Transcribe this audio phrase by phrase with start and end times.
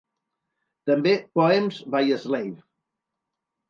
[0.91, 2.61] També, "Poems by a Slave".